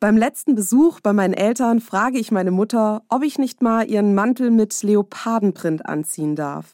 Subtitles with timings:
[0.00, 4.14] Beim letzten Besuch bei meinen Eltern frage ich meine Mutter, ob ich nicht mal ihren
[4.14, 6.72] Mantel mit Leopardenprint anziehen darf.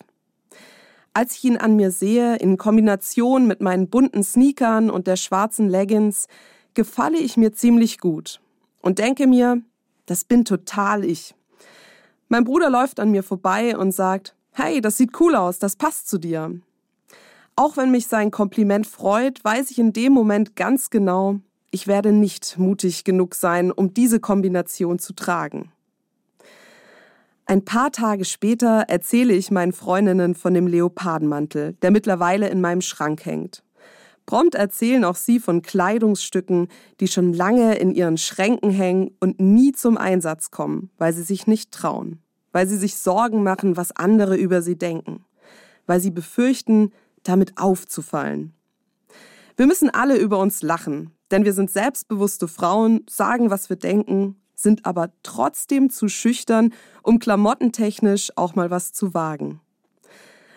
[1.13, 5.69] Als ich ihn an mir sehe, in Kombination mit meinen bunten Sneakern und der schwarzen
[5.69, 6.29] Leggings,
[6.75, 8.41] gefalle ich mir ziemlich gut
[8.81, 9.61] und denke mir,
[10.07, 11.35] das bin total ich.
[12.29, 16.09] Mein Bruder läuft an mir vorbei und sagt, hey, das sieht cool aus, das passt
[16.09, 16.61] zu dir.
[17.57, 21.41] Auch wenn mich sein Kompliment freut, weiß ich in dem Moment ganz genau,
[21.71, 25.73] ich werde nicht mutig genug sein, um diese Kombination zu tragen.
[27.49, 32.81] Ein paar Tage später erzähle ich meinen Freundinnen von dem Leopardenmantel, der mittlerweile in meinem
[32.81, 33.63] Schrank hängt.
[34.27, 36.67] Prompt erzählen auch sie von Kleidungsstücken,
[36.99, 41.47] die schon lange in ihren Schränken hängen und nie zum Einsatz kommen, weil sie sich
[41.47, 42.19] nicht trauen,
[42.51, 45.25] weil sie sich Sorgen machen, was andere über sie denken,
[45.87, 46.93] weil sie befürchten,
[47.23, 48.56] damit aufzufallen.
[49.57, 54.37] Wir müssen alle über uns lachen, denn wir sind selbstbewusste Frauen, sagen, was wir denken,
[54.55, 59.61] sind aber trotzdem zu schüchtern, um klamottentechnisch auch mal was zu wagen.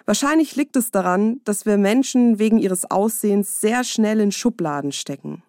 [0.05, 5.43] Wahrscheinlich liegt es daran, dass wir Menschen wegen ihres Aussehens sehr schnell in Schubladen stecken.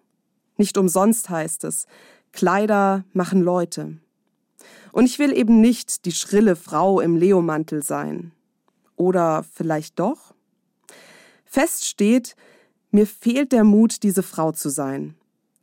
[0.55, 1.87] Nicht umsonst heißt es,
[2.31, 3.97] Kleider machen Leute.
[4.91, 8.31] Und ich will eben nicht die schrille Frau im Leomantel sein.
[8.95, 10.35] Oder vielleicht doch?
[11.43, 12.35] Fest steht,
[12.91, 15.15] mir fehlt der Mut, diese Frau zu sein.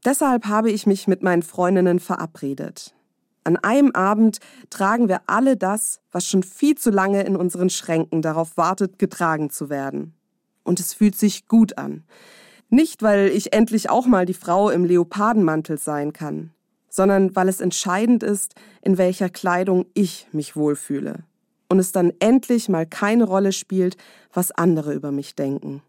[0.05, 2.95] Deshalb habe ich mich mit meinen Freundinnen verabredet.
[3.45, 4.39] An einem Abend
[4.71, 9.51] tragen wir alle das, was schon viel zu lange in unseren Schränken darauf wartet, getragen
[9.51, 10.15] zu werden.
[10.65, 12.05] Und es fühlt sich gut an.
[12.69, 16.51] Nicht, weil ich endlich auch mal die Frau im Leopardenmantel sein kann,
[16.91, 21.25] sondern weil es entscheidend ist, in welcher Kleidung ich mich wohlfühle.
[21.71, 23.97] Und es dann endlich mal keine Rolle spielt,
[24.33, 25.83] was andere über mich denken.